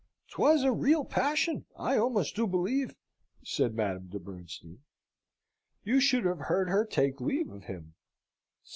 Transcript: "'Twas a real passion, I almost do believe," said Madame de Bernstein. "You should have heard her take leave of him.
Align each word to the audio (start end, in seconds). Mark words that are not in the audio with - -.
"'Twas 0.29 0.63
a 0.63 0.71
real 0.71 1.05
passion, 1.05 1.65
I 1.77 1.95
almost 1.95 2.35
do 2.35 2.47
believe," 2.47 2.95
said 3.43 3.75
Madame 3.75 4.07
de 4.07 4.17
Bernstein. 4.17 4.79
"You 5.83 5.99
should 5.99 6.25
have 6.25 6.39
heard 6.39 6.69
her 6.69 6.85
take 6.85 7.21
leave 7.21 7.51
of 7.51 7.65
him. 7.65 7.93